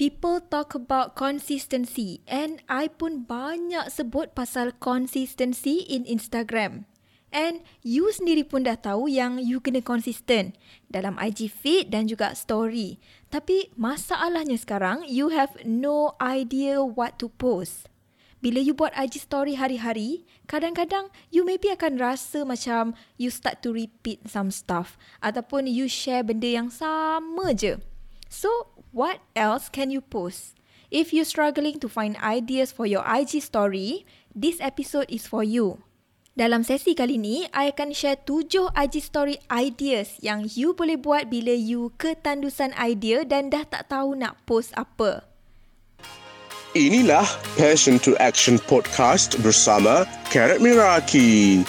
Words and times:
People 0.00 0.40
talk 0.40 0.72
about 0.72 1.12
consistency 1.12 2.24
and 2.24 2.64
I 2.72 2.88
pun 2.88 3.28
banyak 3.28 3.92
sebut 3.92 4.32
pasal 4.32 4.72
consistency 4.80 5.84
in 5.84 6.08
Instagram. 6.08 6.88
And 7.28 7.60
you 7.84 8.08
sendiri 8.08 8.48
pun 8.48 8.64
dah 8.64 8.80
tahu 8.80 9.12
yang 9.12 9.36
you 9.36 9.60
kena 9.60 9.84
konsisten 9.84 10.56
dalam 10.88 11.20
IG 11.20 11.52
feed 11.52 11.92
dan 11.92 12.08
juga 12.08 12.32
story. 12.32 12.96
Tapi 13.28 13.76
masalahnya 13.76 14.56
sekarang, 14.56 15.04
you 15.04 15.36
have 15.36 15.52
no 15.68 16.16
idea 16.16 16.80
what 16.80 17.20
to 17.20 17.28
post. 17.36 17.92
Bila 18.40 18.56
you 18.56 18.72
buat 18.72 18.96
IG 18.96 19.20
story 19.20 19.60
hari-hari, 19.60 20.24
kadang-kadang 20.48 21.12
you 21.28 21.44
maybe 21.44 21.68
akan 21.68 22.00
rasa 22.00 22.48
macam 22.48 22.96
you 23.20 23.28
start 23.28 23.60
to 23.60 23.68
repeat 23.68 24.24
some 24.24 24.48
stuff. 24.48 24.96
Ataupun 25.20 25.68
you 25.68 25.92
share 25.92 26.24
benda 26.24 26.48
yang 26.48 26.72
sama 26.72 27.52
je. 27.52 27.76
So, 28.32 28.79
what 28.92 29.18
else 29.34 29.68
can 29.68 29.90
you 29.90 30.00
post? 30.00 30.58
If 30.90 31.14
you're 31.14 31.28
struggling 31.28 31.78
to 31.80 31.88
find 31.88 32.18
ideas 32.18 32.74
for 32.74 32.86
your 32.86 33.06
IG 33.06 33.42
story, 33.42 34.06
this 34.34 34.58
episode 34.58 35.06
is 35.06 35.26
for 35.26 35.46
you. 35.46 35.82
Dalam 36.34 36.62
sesi 36.66 36.94
kali 36.94 37.18
ni, 37.18 37.46
I 37.50 37.74
akan 37.74 37.94
share 37.94 38.18
tujuh 38.22 38.70
IG 38.74 39.02
story 39.02 39.36
ideas 39.50 40.18
yang 40.22 40.46
you 40.46 40.74
boleh 40.74 40.98
buat 40.98 41.30
bila 41.30 41.52
you 41.54 41.94
ketandusan 41.98 42.74
idea 42.78 43.26
dan 43.26 43.50
dah 43.50 43.66
tak 43.66 43.90
tahu 43.90 44.14
nak 44.18 44.38
post 44.46 44.74
apa. 44.78 45.26
Inilah 46.78 47.26
Passion 47.58 47.98
to 48.06 48.14
Action 48.22 48.62
Podcast 48.62 49.34
bersama 49.42 50.06
Karat 50.30 50.62
Miraki 50.62 51.66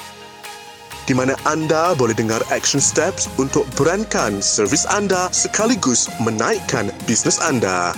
di 1.12 1.20
mana 1.20 1.36
anda 1.44 1.92
boleh 1.92 2.16
dengar 2.16 2.40
action 2.56 2.80
steps 2.80 3.28
untuk 3.36 3.68
berankan 3.76 4.40
servis 4.40 4.88
anda 4.88 5.28
sekaligus 5.36 6.08
menaikkan 6.24 6.88
bisnes 7.04 7.36
anda. 7.44 7.92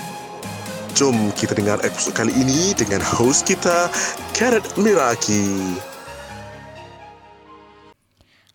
Jom 0.97 1.29
kita 1.37 1.53
dengar 1.53 1.77
episod 1.85 2.17
kali 2.17 2.33
ini 2.33 2.73
dengan 2.73 3.05
host 3.05 3.45
kita, 3.45 3.85
Karat 4.33 4.65
Miraki. 4.81 5.77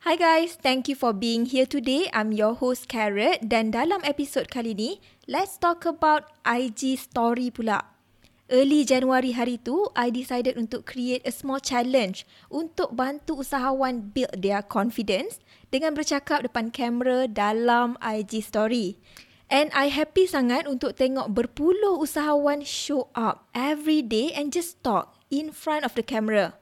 Hi 0.03 0.19
guys, 0.19 0.59
thank 0.59 0.91
you 0.91 0.99
for 0.99 1.15
being 1.15 1.47
here 1.47 1.69
today. 1.71 2.11
I'm 2.11 2.35
your 2.35 2.59
host 2.59 2.91
Carrot 2.91 3.47
dan 3.47 3.71
dalam 3.71 4.03
episod 4.03 4.51
kali 4.51 4.75
ni, 4.75 4.91
let's 5.31 5.55
talk 5.55 5.87
about 5.87 6.35
IG 6.43 6.99
story 6.99 7.55
pula. 7.55 7.98
Early 8.49 8.89
January 8.89 9.37
hari 9.37 9.61
tu, 9.61 9.93
I 9.93 10.09
decided 10.09 10.57
untuk 10.57 10.89
create 10.89 11.21
a 11.29 11.33
small 11.33 11.61
challenge 11.61 12.25
untuk 12.49 12.97
bantu 12.97 13.45
usahawan 13.45 14.09
build 14.17 14.41
their 14.41 14.65
confidence 14.65 15.37
dengan 15.69 15.93
bercakap 15.93 16.49
depan 16.49 16.73
kamera 16.73 17.29
dalam 17.29 18.01
IG 18.01 18.41
story. 18.41 18.97
And 19.53 19.69
I 19.77 19.93
happy 19.93 20.25
sangat 20.25 20.65
untuk 20.65 20.97
tengok 20.97 21.29
berpuluh 21.29 22.01
usahawan 22.01 22.65
show 22.65 23.13
up 23.13 23.53
every 23.53 24.01
day 24.01 24.33
and 24.33 24.49
just 24.49 24.81
talk 24.81 25.21
in 25.29 25.53
front 25.53 25.85
of 25.85 25.93
the 25.93 26.01
camera. 26.01 26.57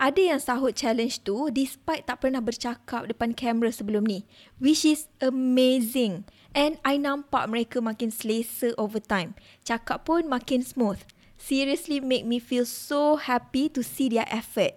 Ada 0.00 0.32
yang 0.32 0.40
sahut 0.40 0.72
challenge 0.72 1.20
tu 1.28 1.52
despite 1.52 2.08
tak 2.08 2.24
pernah 2.24 2.40
bercakap 2.40 3.04
depan 3.04 3.36
kamera 3.36 3.68
sebelum 3.68 4.08
ni. 4.08 4.24
Which 4.56 4.88
is 4.88 5.12
amazing. 5.20 6.24
And 6.56 6.80
I 6.88 6.96
nampak 6.96 7.52
mereka 7.52 7.84
makin 7.84 8.08
selesa 8.08 8.72
over 8.80 8.96
time. 8.96 9.36
Cakap 9.68 10.08
pun 10.08 10.24
makin 10.24 10.64
smooth 10.64 11.04
seriously 11.38 12.02
make 12.02 12.26
me 12.26 12.42
feel 12.42 12.66
so 12.66 13.16
happy 13.16 13.70
to 13.70 13.80
see 13.80 14.10
their 14.10 14.26
effort. 14.28 14.74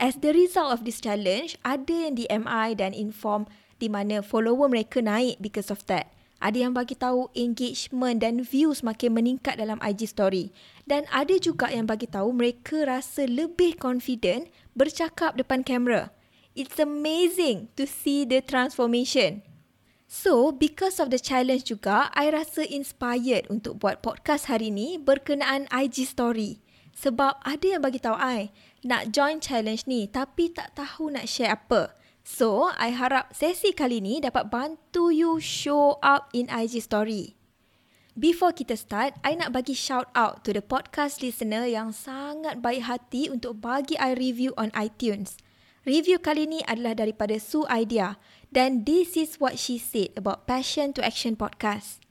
As 0.00 0.16
the 0.24 0.32
result 0.32 0.72
of 0.72 0.88
this 0.88 1.02
challenge, 1.02 1.60
ada 1.60 1.92
yang 1.92 2.16
DM 2.16 2.44
I 2.48 2.72
dan 2.72 2.96
inform 2.96 3.44
di 3.76 3.92
mana 3.92 4.24
follower 4.24 4.70
mereka 4.70 5.04
naik 5.04 5.36
because 5.44 5.68
of 5.68 5.84
that. 5.92 6.08
Ada 6.40 6.64
yang 6.64 6.72
bagi 6.72 6.96
tahu 6.96 7.28
engagement 7.36 8.24
dan 8.24 8.40
views 8.40 8.80
makin 8.80 9.12
meningkat 9.12 9.60
dalam 9.60 9.76
IG 9.84 10.08
story. 10.08 10.56
Dan 10.88 11.04
ada 11.12 11.36
juga 11.36 11.68
yang 11.68 11.84
bagi 11.84 12.08
tahu 12.08 12.32
mereka 12.32 12.88
rasa 12.88 13.28
lebih 13.28 13.76
confident 13.76 14.48
bercakap 14.72 15.36
depan 15.36 15.60
kamera. 15.60 16.08
It's 16.56 16.80
amazing 16.80 17.68
to 17.76 17.84
see 17.84 18.24
the 18.24 18.40
transformation. 18.40 19.44
So, 20.10 20.50
because 20.50 20.98
of 20.98 21.14
the 21.14 21.22
challenge 21.22 21.70
juga, 21.70 22.10
I 22.18 22.34
rasa 22.34 22.66
inspired 22.66 23.46
untuk 23.46 23.78
buat 23.78 24.02
podcast 24.02 24.50
hari 24.50 24.74
ni 24.74 24.98
berkenaan 24.98 25.70
IG 25.70 26.02
story. 26.02 26.58
Sebab 26.98 27.38
ada 27.46 27.62
yang 27.62 27.78
bagi 27.78 28.02
tahu 28.02 28.18
I 28.18 28.50
nak 28.82 29.14
join 29.14 29.38
challenge 29.38 29.86
ni 29.86 30.10
tapi 30.10 30.50
tak 30.50 30.74
tahu 30.74 31.14
nak 31.14 31.30
share 31.30 31.54
apa. 31.54 31.94
So, 32.26 32.74
I 32.74 32.90
harap 32.90 33.30
sesi 33.38 33.70
kali 33.70 34.02
ni 34.02 34.18
dapat 34.18 34.50
bantu 34.50 35.14
you 35.14 35.38
show 35.38 36.02
up 36.02 36.26
in 36.34 36.50
IG 36.50 36.82
story. 36.82 37.38
Before 38.18 38.50
kita 38.50 38.74
start, 38.74 39.14
I 39.22 39.38
nak 39.38 39.54
bagi 39.54 39.78
shout 39.78 40.10
out 40.18 40.42
to 40.42 40.50
the 40.50 40.60
podcast 40.60 41.22
listener 41.22 41.70
yang 41.70 41.94
sangat 41.94 42.58
baik 42.58 42.82
hati 42.82 43.30
untuk 43.30 43.62
bagi 43.62 43.94
I 43.94 44.18
review 44.18 44.58
on 44.58 44.74
iTunes. 44.74 45.38
Review 45.88 46.20
kali 46.20 46.44
ni 46.44 46.60
adalah 46.68 46.92
daripada 46.92 47.40
Su 47.40 47.64
Idea 47.64 48.20
dan 48.50 48.82
this 48.82 49.14
is 49.14 49.38
what 49.38 49.56
she 49.56 49.78
said 49.78 50.10
about 50.18 50.46
Passion 50.50 50.90
to 50.98 51.00
Action 51.02 51.38
podcast. 51.38 52.02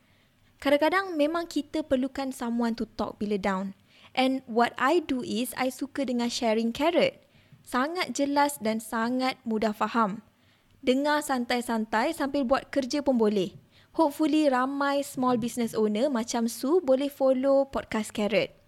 Kadang-kadang 0.60 1.16
memang 1.16 1.48
kita 1.48 1.84
perlukan 1.84 2.32
someone 2.36 2.76
to 2.76 2.88
talk 3.00 3.20
bila 3.20 3.40
down. 3.40 3.76
And 4.16 4.44
what 4.48 4.76
I 4.76 5.00
do 5.04 5.24
is 5.24 5.56
I 5.56 5.72
suka 5.72 6.04
dengan 6.04 6.28
sharing 6.28 6.76
carrot. 6.76 7.24
Sangat 7.64 8.16
jelas 8.16 8.60
dan 8.60 8.84
sangat 8.84 9.40
mudah 9.48 9.72
faham. 9.72 10.24
Dengar 10.84 11.24
santai-santai 11.24 12.16
sambil 12.16 12.44
buat 12.48 12.72
kerja 12.72 13.04
pun 13.04 13.20
boleh. 13.20 13.56
Hopefully 13.96 14.48
ramai 14.48 15.04
small 15.04 15.36
business 15.36 15.76
owner 15.76 16.08
macam 16.08 16.48
Su 16.48 16.80
boleh 16.80 17.12
follow 17.12 17.68
podcast 17.68 18.16
Carrot. 18.16 18.59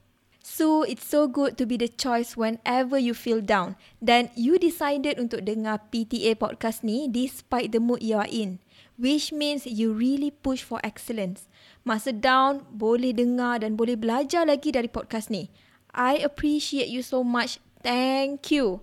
So, 0.41 0.81
it's 0.81 1.05
so 1.05 1.29
good 1.29 1.55
to 1.61 1.69
be 1.69 1.77
the 1.77 1.87
choice 1.87 2.33
whenever 2.33 2.97
you 2.97 3.13
feel 3.13 3.45
down. 3.45 3.77
Dan 4.01 4.33
you 4.33 4.57
decided 4.57 5.21
untuk 5.21 5.45
dengar 5.45 5.85
PTA 5.93 6.33
podcast 6.33 6.81
ni 6.81 7.05
despite 7.05 7.69
the 7.69 7.77
mood 7.77 8.01
you 8.01 8.17
are 8.17 8.29
in. 8.29 8.57
Which 8.97 9.29
means 9.29 9.69
you 9.69 9.93
really 9.93 10.33
push 10.33 10.65
for 10.65 10.81
excellence. 10.81 11.45
Masa 11.85 12.09
down, 12.09 12.65
boleh 12.73 13.13
dengar 13.13 13.61
dan 13.61 13.77
boleh 13.77 13.97
belajar 13.97 14.45
lagi 14.49 14.73
dari 14.73 14.89
podcast 14.89 15.29
ni. 15.29 15.53
I 15.93 16.21
appreciate 16.21 16.89
you 16.89 17.05
so 17.05 17.21
much. 17.21 17.61
Thank 17.85 18.49
you. 18.49 18.81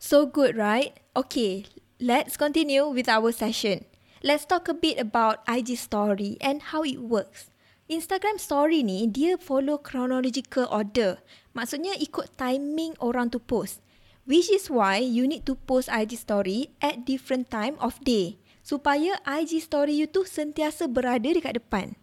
So 0.00 0.24
good, 0.28 0.56
right? 0.56 0.96
Okay, 1.12 1.68
let's 2.00 2.36
continue 2.36 2.88
with 2.88 3.08
our 3.08 3.32
session. 3.32 3.84
Let's 4.20 4.44
talk 4.44 4.68
a 4.68 4.76
bit 4.76 5.00
about 5.00 5.44
IG 5.48 5.76
story 5.76 6.36
and 6.40 6.60
how 6.72 6.84
it 6.84 7.00
works. 7.00 7.48
Instagram 7.90 8.38
story 8.38 8.86
ni 8.86 9.10
dia 9.10 9.34
follow 9.34 9.74
chronological 9.74 10.62
order. 10.70 11.18
Maksudnya 11.58 11.98
ikut 11.98 12.30
timing 12.38 12.94
orang 13.02 13.34
tu 13.34 13.42
post. 13.42 13.82
Which 14.30 14.46
is 14.46 14.70
why 14.70 15.02
you 15.02 15.26
need 15.26 15.42
to 15.50 15.58
post 15.58 15.90
IG 15.90 16.14
story 16.14 16.70
at 16.78 17.02
different 17.02 17.50
time 17.50 17.74
of 17.82 17.98
day. 18.06 18.38
Supaya 18.62 19.18
IG 19.26 19.58
story 19.58 19.98
you 19.98 20.06
tu 20.06 20.22
sentiasa 20.22 20.86
berada 20.86 21.26
dekat 21.26 21.58
depan. 21.58 21.98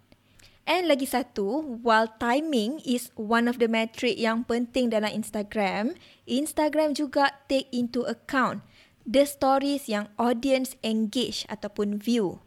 And 0.67 0.91
lagi 0.91 1.07
satu, 1.07 1.79
while 1.79 2.11
timing 2.19 2.83
is 2.83 3.15
one 3.15 3.47
of 3.47 3.55
the 3.55 3.71
metric 3.71 4.19
yang 4.19 4.43
penting 4.43 4.91
dalam 4.91 5.07
Instagram, 5.07 5.95
Instagram 6.27 6.99
juga 6.99 7.31
take 7.47 7.71
into 7.71 8.03
account 8.03 8.59
the 9.07 9.23
stories 9.23 9.87
yang 9.87 10.11
audience 10.19 10.75
engage 10.83 11.47
ataupun 11.47 12.03
view. 12.03 12.43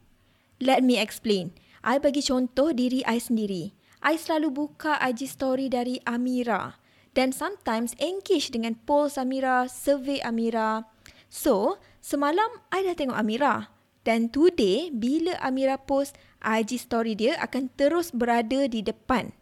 Let 0.60 0.84
me 0.84 1.00
explain. 1.00 1.56
I 1.80 1.96
bagi 1.96 2.20
contoh 2.20 2.76
diri 2.76 3.00
I 3.08 3.16
sendiri. 3.16 3.72
I 4.00 4.16
selalu 4.16 4.52
buka 4.52 4.96
IG 5.00 5.28
story 5.28 5.68
dari 5.68 6.00
Amira 6.08 6.80
dan 7.12 7.36
sometimes 7.36 7.92
engage 8.00 8.48
dengan 8.48 8.78
poll 8.88 9.12
Amira, 9.16 9.68
survey 9.68 10.20
Amira. 10.24 10.88
So, 11.28 11.76
semalam 12.00 12.64
I 12.72 12.84
dah 12.84 12.96
tengok 12.96 13.18
Amira 13.20 13.68
dan 14.08 14.32
today 14.32 14.88
bila 14.88 15.36
Amira 15.44 15.76
post 15.76 16.16
IG 16.40 16.80
story 16.80 17.12
dia 17.12 17.36
akan 17.36 17.68
terus 17.76 18.08
berada 18.16 18.64
di 18.64 18.80
depan. 18.80 19.36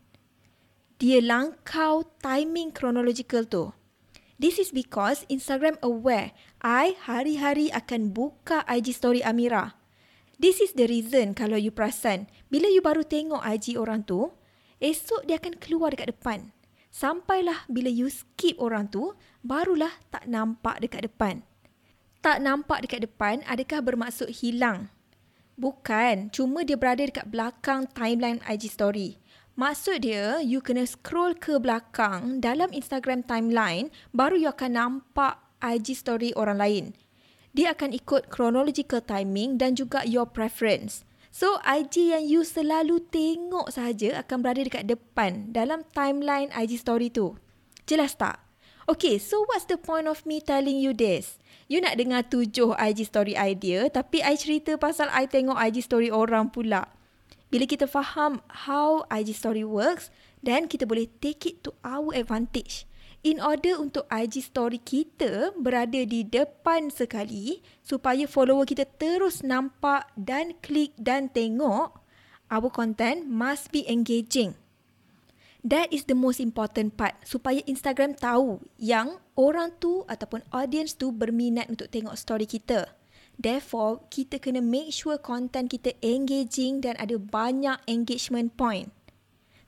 Dia 0.98 1.22
langkau 1.22 2.02
timing 2.18 2.74
chronological 2.74 3.46
tu. 3.46 3.70
This 4.38 4.58
is 4.58 4.74
because 4.74 5.22
Instagram 5.30 5.78
aware 5.82 6.34
I 6.62 6.98
hari-hari 6.98 7.70
akan 7.70 8.10
buka 8.10 8.66
IG 8.66 8.94
story 8.94 9.22
Amira. 9.22 9.77
This 10.38 10.62
is 10.62 10.70
the 10.78 10.86
reason 10.86 11.34
kalau 11.34 11.58
you 11.58 11.74
perasan, 11.74 12.30
bila 12.46 12.70
you 12.70 12.78
baru 12.78 13.02
tengok 13.02 13.42
IG 13.42 13.74
orang 13.74 14.06
tu, 14.06 14.30
esok 14.78 15.26
dia 15.26 15.42
akan 15.42 15.58
keluar 15.58 15.90
dekat 15.90 16.14
depan. 16.14 16.54
Sampailah 16.94 17.66
bila 17.66 17.90
you 17.90 18.06
skip 18.06 18.54
orang 18.62 18.86
tu, 18.86 19.18
barulah 19.42 19.90
tak 20.14 20.30
nampak 20.30 20.78
dekat 20.78 21.10
depan. 21.10 21.42
Tak 22.22 22.38
nampak 22.38 22.86
dekat 22.86 23.10
depan 23.10 23.42
adakah 23.50 23.82
bermaksud 23.82 24.30
hilang? 24.30 24.94
Bukan, 25.58 26.30
cuma 26.30 26.62
dia 26.62 26.78
berada 26.78 27.02
dekat 27.02 27.26
belakang 27.26 27.90
timeline 27.90 28.38
IG 28.46 28.70
story. 28.70 29.18
Maksud 29.58 30.06
dia, 30.06 30.38
you 30.38 30.62
kena 30.62 30.86
scroll 30.86 31.34
ke 31.34 31.58
belakang 31.58 32.38
dalam 32.38 32.70
Instagram 32.70 33.26
timeline, 33.26 33.90
baru 34.14 34.38
you 34.38 34.46
akan 34.54 34.70
nampak 34.70 35.42
IG 35.58 35.98
story 35.98 36.30
orang 36.38 36.62
lain 36.62 36.84
dia 37.56 37.72
akan 37.76 37.96
ikut 37.96 38.28
chronological 38.32 39.00
timing 39.00 39.56
dan 39.56 39.76
juga 39.76 40.04
your 40.04 40.28
preference. 40.28 41.04
So, 41.28 41.60
IG 41.62 42.16
yang 42.16 42.24
you 42.24 42.42
selalu 42.42 43.04
tengok 43.12 43.70
saja 43.70 44.24
akan 44.24 44.40
berada 44.40 44.64
dekat 44.64 44.88
depan 44.88 45.52
dalam 45.52 45.84
timeline 45.92 46.48
IG 46.50 46.80
story 46.80 47.12
tu. 47.12 47.36
Jelas 47.84 48.16
tak? 48.16 48.40
Okay, 48.88 49.20
so 49.20 49.44
what's 49.52 49.68
the 49.68 49.76
point 49.76 50.08
of 50.08 50.24
me 50.24 50.40
telling 50.40 50.80
you 50.80 50.96
this? 50.96 51.36
You 51.68 51.84
nak 51.84 52.00
dengar 52.00 52.24
tujuh 52.32 52.72
IG 52.80 53.04
story 53.04 53.36
idea 53.36 53.84
tapi 53.92 54.24
I 54.24 54.40
cerita 54.40 54.80
pasal 54.80 55.12
I 55.12 55.28
tengok 55.28 55.60
IG 55.60 55.84
story 55.84 56.08
orang 56.08 56.48
pula. 56.48 56.88
Bila 57.52 57.68
kita 57.68 57.84
faham 57.84 58.40
how 58.64 59.04
IG 59.12 59.36
story 59.36 59.60
works, 59.60 60.08
then 60.40 60.64
kita 60.64 60.88
boleh 60.88 61.12
take 61.20 61.44
it 61.44 61.60
to 61.60 61.76
our 61.84 62.16
advantage 62.16 62.87
in 63.26 63.42
order 63.42 63.78
untuk 63.78 64.06
IG 64.10 64.44
story 64.46 64.78
kita 64.78 65.50
berada 65.58 65.98
di 66.06 66.22
depan 66.22 66.90
sekali 66.92 67.64
supaya 67.82 68.28
follower 68.30 68.66
kita 68.68 68.86
terus 68.98 69.42
nampak 69.42 70.06
dan 70.14 70.54
klik 70.62 70.94
dan 70.98 71.26
tengok 71.30 71.98
our 72.48 72.70
content 72.70 73.26
must 73.26 73.70
be 73.74 73.84
engaging. 73.90 74.54
That 75.66 75.90
is 75.90 76.06
the 76.06 76.14
most 76.14 76.38
important 76.38 76.94
part 76.94 77.18
supaya 77.26 77.58
Instagram 77.66 78.14
tahu 78.14 78.62
yang 78.78 79.18
orang 79.34 79.74
tu 79.82 80.06
ataupun 80.06 80.46
audience 80.54 80.94
tu 80.94 81.10
berminat 81.10 81.66
untuk 81.66 81.90
tengok 81.90 82.14
story 82.14 82.46
kita. 82.46 82.86
Therefore, 83.38 84.02
kita 84.10 84.42
kena 84.42 84.58
make 84.58 84.90
sure 84.90 85.14
content 85.18 85.70
kita 85.70 85.94
engaging 86.02 86.82
dan 86.82 86.98
ada 86.98 87.18
banyak 87.18 87.78
engagement 87.86 88.54
point. 88.58 88.90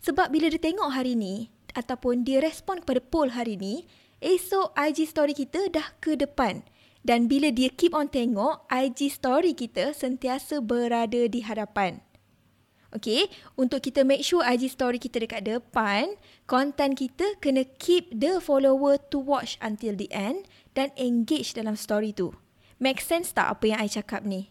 Sebab 0.02 0.32
bila 0.32 0.50
dia 0.50 0.58
tengok 0.58 0.90
hari 0.90 1.14
ni, 1.14 1.52
ataupun 1.74 2.26
dia 2.26 2.42
respon 2.42 2.82
kepada 2.82 3.00
poll 3.02 3.34
hari 3.34 3.56
ni, 3.56 3.88
esok 4.20 4.74
IG 4.76 5.08
story 5.08 5.34
kita 5.34 5.70
dah 5.72 5.96
ke 6.02 6.14
depan. 6.18 6.66
Dan 7.00 7.32
bila 7.32 7.48
dia 7.48 7.72
keep 7.72 7.96
on 7.96 8.12
tengok, 8.12 8.68
IG 8.68 9.08
story 9.08 9.56
kita 9.56 9.96
sentiasa 9.96 10.60
berada 10.60 11.24
di 11.30 11.40
hadapan. 11.40 12.04
Okay, 12.90 13.30
untuk 13.54 13.86
kita 13.86 14.02
make 14.02 14.26
sure 14.26 14.42
IG 14.42 14.66
story 14.74 14.98
kita 14.98 15.22
dekat 15.22 15.46
depan, 15.46 16.18
content 16.50 16.98
kita 16.98 17.38
kena 17.38 17.62
keep 17.78 18.10
the 18.10 18.42
follower 18.42 18.98
to 18.98 19.16
watch 19.22 19.54
until 19.62 19.94
the 19.94 20.10
end 20.10 20.50
dan 20.74 20.90
engage 20.98 21.54
dalam 21.54 21.78
story 21.78 22.10
tu. 22.10 22.34
Make 22.82 22.98
sense 22.98 23.30
tak 23.30 23.46
apa 23.46 23.64
yang 23.70 23.78
I 23.78 23.86
cakap 23.86 24.26
ni? 24.26 24.50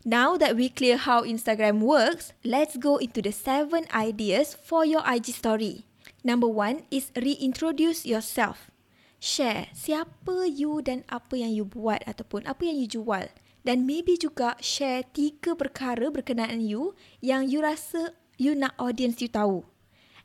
Now 0.00 0.40
that 0.40 0.56
we 0.56 0.72
clear 0.72 0.96
how 0.96 1.28
Instagram 1.28 1.84
works, 1.84 2.32
let's 2.40 2.80
go 2.80 2.96
into 2.96 3.20
the 3.20 3.32
seven 3.32 3.84
ideas 3.92 4.56
for 4.56 4.88
your 4.88 5.04
IG 5.04 5.36
story. 5.36 5.84
Number 6.24 6.48
one 6.48 6.88
is 6.88 7.12
reintroduce 7.12 8.08
yourself. 8.08 8.72
Share 9.20 9.68
siapa 9.76 10.48
you 10.48 10.80
dan 10.80 11.04
apa 11.12 11.36
yang 11.36 11.52
you 11.52 11.68
buat 11.68 12.00
ataupun 12.08 12.48
apa 12.48 12.64
yang 12.64 12.80
you 12.80 12.88
jual. 12.88 13.28
Dan 13.60 13.84
maybe 13.84 14.16
juga 14.16 14.56
share 14.60 15.04
tiga 15.12 15.52
perkara 15.52 16.08
berkenaan 16.08 16.64
you 16.64 16.96
yang 17.20 17.44
you 17.44 17.60
rasa 17.60 18.16
you 18.40 18.56
nak 18.56 18.72
audience 18.80 19.20
you 19.20 19.28
tahu. 19.28 19.68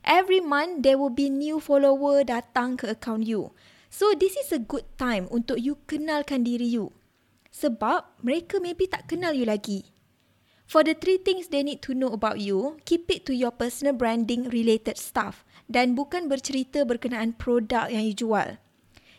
Every 0.00 0.40
month 0.40 0.88
there 0.88 0.96
will 0.96 1.12
be 1.12 1.28
new 1.28 1.60
follower 1.60 2.24
datang 2.24 2.80
ke 2.80 2.88
account 2.88 3.28
you. 3.28 3.52
So 3.92 4.16
this 4.16 4.40
is 4.40 4.48
a 4.56 4.60
good 4.60 4.88
time 4.96 5.28
untuk 5.28 5.60
you 5.60 5.76
kenalkan 5.84 6.48
diri 6.48 6.64
you. 6.64 6.96
Sebab 7.52 8.24
mereka 8.24 8.56
maybe 8.56 8.88
tak 8.88 9.04
kenal 9.04 9.36
you 9.36 9.44
lagi. 9.44 9.84
For 10.70 10.86
the 10.86 10.94
three 10.94 11.18
things 11.18 11.50
they 11.50 11.66
need 11.66 11.82
to 11.82 11.98
know 11.98 12.14
about 12.14 12.38
you, 12.38 12.78
keep 12.86 13.10
it 13.10 13.26
to 13.26 13.34
your 13.34 13.50
personal 13.50 13.90
branding 13.90 14.46
related 14.54 15.02
stuff 15.02 15.42
dan 15.66 15.98
bukan 15.98 16.30
bercerita 16.30 16.86
berkenaan 16.86 17.34
produk 17.34 17.90
yang 17.90 18.06
you 18.06 18.14
jual. 18.14 18.54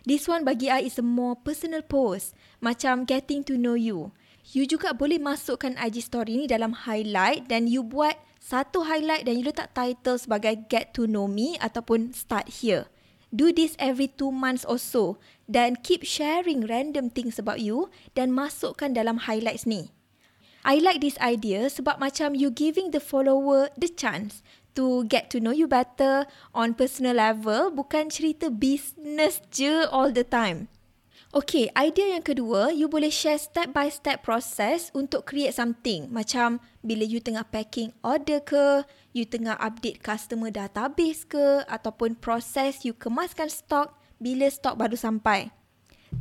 This 0.07 0.31
one 0.31 0.48
bagi 0.48 0.71
I 0.71 0.88
is 0.88 0.95
a 0.95 1.03
more 1.03 1.36
personal 1.36 1.83
post, 1.83 2.31
macam 2.63 3.03
getting 3.03 3.44
to 3.51 3.59
know 3.59 3.75
you. 3.75 4.15
You 4.56 4.63
juga 4.63 4.95
boleh 4.95 5.19
masukkan 5.19 5.75
IG 5.75 6.07
story 6.07 6.39
ni 6.39 6.45
dalam 6.48 6.71
highlight 6.71 7.51
dan 7.51 7.68
you 7.68 7.83
buat 7.83 8.15
satu 8.39 8.88
highlight 8.88 9.27
dan 9.27 9.36
you 9.36 9.44
letak 9.44 9.75
title 9.75 10.15
sebagai 10.15 10.56
get 10.71 10.95
to 10.95 11.03
know 11.03 11.27
me 11.27 11.59
ataupun 11.59 12.15
start 12.15 12.63
here. 12.63 12.88
Do 13.27 13.51
this 13.51 13.75
every 13.75 14.07
two 14.07 14.31
months 14.31 14.63
or 14.63 14.80
so 14.80 15.19
dan 15.51 15.75
keep 15.83 16.07
sharing 16.07 16.63
random 16.63 17.12
things 17.12 17.36
about 17.36 17.59
you 17.59 17.92
dan 18.15 18.31
masukkan 18.31 18.95
dalam 18.95 19.27
highlights 19.27 19.68
ni. 19.68 19.92
I 20.62 20.78
like 20.78 21.02
this 21.02 21.18
idea 21.18 21.69
sebab 21.74 21.98
macam 21.98 22.38
you 22.38 22.54
giving 22.54 22.94
the 22.94 23.02
follower 23.02 23.74
the 23.74 23.90
chance 23.90 24.46
to 24.78 25.04
get 25.10 25.34
to 25.34 25.42
know 25.42 25.52
you 25.52 25.66
better 25.66 26.30
on 26.54 26.78
personal 26.78 27.18
level 27.18 27.74
bukan 27.74 28.13
cerita 28.13 28.54
business 28.54 29.42
je 29.50 29.90
all 29.90 30.13
the 30.13 30.24
time. 30.24 30.69
Okay, 31.31 31.72
idea 31.80 32.12
yang 32.12 32.28
kedua, 32.28 32.75
you 32.75 32.92
boleh 32.92 33.08
share 33.08 33.40
step 33.40 33.72
by 33.72 33.88
step 33.88 34.19
process 34.19 34.92
untuk 34.92 35.24
create 35.24 35.56
something. 35.56 36.12
Macam 36.12 36.60
bila 36.84 37.08
you 37.08 37.24
tengah 37.24 37.48
packing 37.48 37.96
order 38.04 38.44
ke, 38.44 38.84
you 39.16 39.24
tengah 39.24 39.56
update 39.63 40.04
customer 40.04 40.52
database 40.52 41.24
ke, 41.24 41.63
ataupun 41.72 42.19
proses 42.19 42.84
you 42.84 42.92
kemaskan 42.92 43.48
stok 43.48 43.96
bila 44.19 44.52
stok 44.52 44.75
baru 44.75 45.00
sampai. 45.00 45.56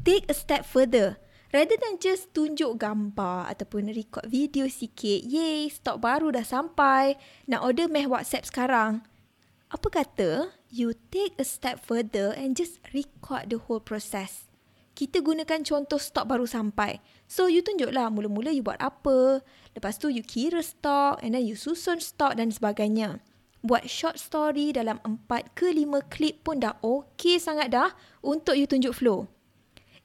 Take 0.07 0.31
a 0.31 0.35
step 0.35 0.63
further. 0.63 1.19
Rather 1.51 1.75
than 1.83 1.99
just 1.99 2.31
tunjuk 2.31 2.79
gambar 2.79 3.51
ataupun 3.51 3.91
record 3.91 4.23
video 4.31 4.71
sikit, 4.71 5.27
yay, 5.27 5.67
stok 5.67 5.99
baru 5.99 6.31
dah 6.31 6.47
sampai, 6.47 7.19
nak 7.51 7.67
order 7.67 7.91
meh 7.91 8.07
WhatsApp 8.07 8.47
sekarang. 8.47 9.03
Apa 9.67 9.91
kata 9.91 10.55
you 10.71 10.95
take 11.11 11.35
a 11.43 11.47
step 11.47 11.83
further 11.83 12.31
and 12.39 12.55
just 12.55 12.79
record 12.95 13.51
the 13.51 13.59
whole 13.59 13.83
process. 13.83 14.47
Kita 14.95 15.19
gunakan 15.27 15.67
contoh 15.67 15.99
stok 15.99 16.31
baru 16.31 16.47
sampai. 16.47 17.03
So 17.27 17.51
you 17.51 17.67
tunjuklah 17.67 18.15
mula-mula 18.15 18.55
you 18.55 18.63
buat 18.63 18.79
apa, 18.79 19.43
lepas 19.75 19.99
tu 19.99 20.07
you 20.07 20.23
kira 20.23 20.63
stok 20.63 21.19
and 21.19 21.35
then 21.35 21.43
you 21.43 21.59
susun 21.59 21.99
stok 21.99 22.39
dan 22.39 22.55
sebagainya. 22.55 23.19
Buat 23.67 23.91
short 23.91 24.23
story 24.23 24.71
dalam 24.71 25.03
4 25.03 25.27
ke 25.59 25.75
5 25.75 26.15
klip 26.15 26.47
pun 26.47 26.63
dah 26.63 26.79
okay 26.79 27.43
sangat 27.43 27.75
dah 27.75 27.91
untuk 28.23 28.55
you 28.55 28.71
tunjuk 28.71 28.95
flow. 28.95 29.27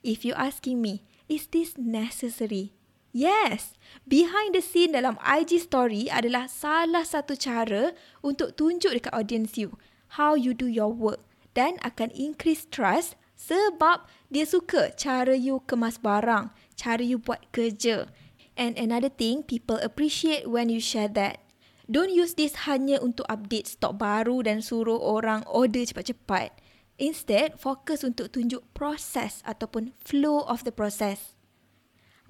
If 0.02 0.26
you 0.26 0.34
asking 0.38 0.82
me, 0.82 1.06
Is 1.26 1.50
this 1.50 1.74
necessary? 1.74 2.78
Yes, 3.10 3.74
behind 4.06 4.54
the 4.54 4.62
scene 4.62 4.94
dalam 4.94 5.18
IG 5.24 5.58
story 5.58 6.06
adalah 6.12 6.46
salah 6.46 7.02
satu 7.02 7.34
cara 7.34 7.98
untuk 8.22 8.54
tunjuk 8.54 8.94
dekat 8.94 9.10
audience 9.16 9.58
you 9.58 9.74
how 10.22 10.38
you 10.38 10.54
do 10.54 10.70
your 10.70 10.92
work 10.92 11.24
dan 11.58 11.82
akan 11.82 12.12
increase 12.14 12.70
trust 12.70 13.18
sebab 13.34 14.06
dia 14.30 14.46
suka 14.46 14.94
cara 14.94 15.34
you 15.34 15.66
kemas 15.66 15.98
barang, 15.98 16.54
cara 16.78 17.02
you 17.02 17.18
buat 17.18 17.42
kerja. 17.50 18.12
And 18.54 18.78
another 18.78 19.10
thing, 19.10 19.44
people 19.44 19.82
appreciate 19.82 20.46
when 20.46 20.70
you 20.70 20.78
share 20.78 21.10
that. 21.18 21.42
Don't 21.90 22.14
use 22.14 22.38
this 22.38 22.70
hanya 22.70 23.02
untuk 23.02 23.26
update 23.30 23.66
stok 23.78 23.98
baru 23.98 24.46
dan 24.46 24.62
suruh 24.62 24.98
orang 24.98 25.42
order 25.50 25.82
cepat-cepat. 25.82 26.54
Instead, 26.96 27.60
fokus 27.60 28.08
untuk 28.08 28.32
tunjuk 28.32 28.64
proses 28.72 29.44
ataupun 29.44 29.92
flow 30.00 30.48
of 30.48 30.64
the 30.64 30.72
process. 30.72 31.36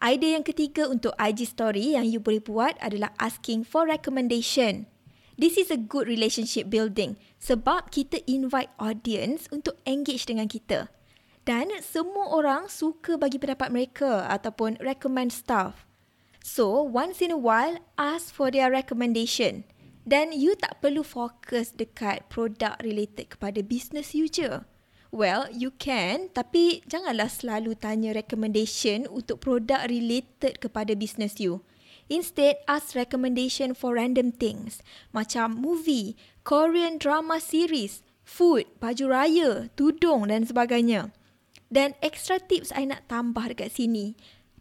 Idea 0.02 0.36
yang 0.36 0.44
ketiga 0.44 0.90
untuk 0.90 1.16
IG 1.16 1.48
story 1.48 1.96
yang 1.96 2.04
you 2.10 2.20
boleh 2.20 2.44
buat 2.44 2.76
adalah 2.82 3.14
asking 3.22 3.64
for 3.64 3.86
recommendation. 3.88 4.90
This 5.38 5.56
is 5.56 5.70
a 5.70 5.80
good 5.80 6.08
relationship 6.08 6.72
building 6.72 7.16
sebab 7.40 7.92
kita 7.92 8.24
invite 8.26 8.72
audience 8.82 9.52
untuk 9.54 9.78
engage 9.86 10.26
dengan 10.26 10.50
kita. 10.50 10.90
Dan 11.46 11.70
semua 11.86 12.34
orang 12.34 12.66
suka 12.66 13.22
bagi 13.22 13.38
pendapat 13.38 13.70
mereka 13.70 14.26
ataupun 14.34 14.82
recommend 14.82 15.30
stuff. 15.30 15.86
So, 16.42 16.82
once 16.82 17.22
in 17.22 17.30
a 17.30 17.38
while, 17.38 17.78
ask 18.02 18.34
for 18.34 18.50
their 18.50 18.74
recommendation. 18.74 19.66
Dan 20.06 20.30
you 20.30 20.54
tak 20.54 20.86
perlu 20.86 21.02
fokus 21.02 21.74
dekat 21.74 22.30
produk 22.30 22.78
related 22.86 23.34
kepada 23.34 23.66
business 23.66 24.14
you 24.14 24.30
je. 24.30 24.62
Well, 25.10 25.50
you 25.50 25.74
can 25.74 26.30
tapi 26.30 26.86
janganlah 26.86 27.34
selalu 27.34 27.74
tanya 27.74 28.14
recommendation 28.14 29.10
untuk 29.10 29.42
produk 29.42 29.90
related 29.90 30.62
kepada 30.62 30.94
business 30.94 31.42
you. 31.42 31.66
Instead, 32.06 32.62
ask 32.70 32.94
recommendation 32.94 33.74
for 33.74 33.98
random 33.98 34.30
things 34.30 34.86
macam 35.10 35.58
movie, 35.58 36.14
Korean 36.46 37.02
drama 37.02 37.42
series, 37.42 38.06
food, 38.22 38.70
baju 38.78 39.06
raya, 39.10 39.74
tudung 39.74 40.30
dan 40.30 40.46
sebagainya. 40.46 41.10
Dan 41.74 41.98
extra 42.06 42.38
tips 42.38 42.70
I 42.78 42.86
nak 42.86 43.10
tambah 43.10 43.58
dekat 43.58 43.74
sini. 43.74 44.14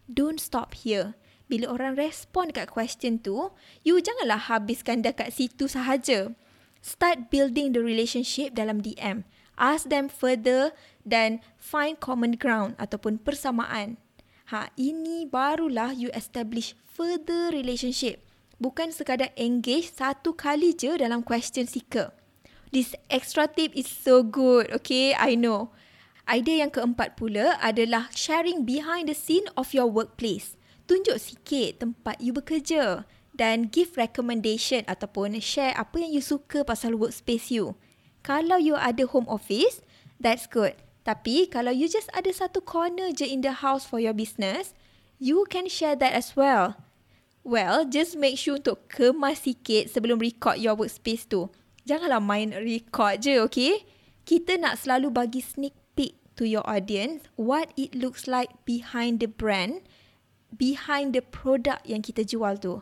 Don't 0.09 0.41
stop 0.41 0.73
here. 0.73 1.13
Bila 1.45 1.69
orang 1.69 1.93
respon 1.93 2.49
dekat 2.49 2.73
question 2.73 3.21
tu, 3.21 3.53
you 3.85 4.01
janganlah 4.01 4.49
habiskan 4.49 5.05
dekat 5.05 5.29
situ 5.29 5.69
sahaja. 5.69 6.33
Start 6.81 7.29
building 7.29 7.73
the 7.73 7.81
relationship 7.81 8.57
dalam 8.57 8.81
DM. 8.81 9.25
Ask 9.55 9.87
them 9.93 10.09
further 10.09 10.73
dan 11.05 11.45
find 11.61 12.01
common 12.01 12.35
ground 12.35 12.73
ataupun 12.81 13.21
persamaan. 13.21 14.01
Ha, 14.49 14.73
ini 14.77 15.25
barulah 15.25 15.93
you 15.93 16.09
establish 16.13 16.77
further 16.85 17.53
relationship. 17.53 18.21
Bukan 18.57 18.93
sekadar 18.93 19.33
engage 19.37 19.89
satu 19.93 20.33
kali 20.33 20.73
je 20.73 20.97
dalam 20.97 21.21
question 21.21 21.65
seeker. 21.65 22.13
This 22.73 22.97
extra 23.07 23.45
tip 23.47 23.71
is 23.77 23.87
so 23.87 24.25
good, 24.25 24.69
okay? 24.73 25.13
I 25.15 25.37
know. 25.37 25.71
Idea 26.25 26.65
yang 26.65 26.73
keempat 26.73 27.21
pula 27.21 27.55
adalah 27.61 28.09
sharing 28.11 28.65
behind 28.65 29.07
the 29.07 29.17
scene 29.17 29.45
of 29.53 29.71
your 29.71 29.85
workplace 29.85 30.57
tunjuk 30.85 31.17
sikit 31.21 31.81
tempat 31.81 32.17
you 32.21 32.33
bekerja. 32.33 33.05
Dan 33.35 33.67
give 33.67 33.99
recommendation 33.99 34.87
ataupun 34.87 35.43
share 35.43 35.75
apa 35.75 35.99
yang 35.99 36.15
you 36.15 36.23
suka 36.23 36.63
pasal 36.63 36.95
workspace 36.95 37.51
you. 37.51 37.75
Kalau 38.23 38.55
you 38.55 38.79
ada 38.79 39.03
home 39.03 39.27
office, 39.27 39.83
that's 40.23 40.47
good. 40.47 40.79
Tapi 41.03 41.45
kalau 41.51 41.69
you 41.69 41.85
just 41.85 42.07
ada 42.15 42.31
satu 42.31 42.63
corner 42.63 43.11
je 43.11 43.27
in 43.27 43.43
the 43.43 43.59
house 43.59 43.83
for 43.83 43.99
your 43.99 44.15
business, 44.15 44.71
you 45.19 45.43
can 45.51 45.67
share 45.67 45.99
that 45.99 46.15
as 46.15 46.33
well. 46.33 46.79
Well, 47.45 47.85
just 47.85 48.17
make 48.17 48.41
sure 48.41 48.57
untuk 48.57 48.89
kemas 48.89 49.45
sikit 49.45 49.93
sebelum 49.93 50.17
record 50.17 50.57
your 50.57 50.73
workspace 50.73 51.29
tu. 51.29 51.53
Janganlah 51.85 52.17
main 52.17 52.49
record 52.57 53.21
je, 53.21 53.37
okay? 53.45 53.85
Kita 54.25 54.57
nak 54.57 54.81
selalu 54.81 55.13
bagi 55.13 55.45
sneak 55.45 55.77
peek 55.93 56.17
to 56.33 56.49
your 56.49 56.65
audience 56.65 57.29
what 57.37 57.69
it 57.77 57.93
looks 57.93 58.25
like 58.25 58.49
behind 58.65 59.21
the 59.21 59.29
brand, 59.29 59.85
behind 60.55 61.11
the 61.11 61.23
product 61.23 61.83
yang 61.83 61.99
kita 61.99 62.23
jual 62.23 62.55
tu. 62.57 62.81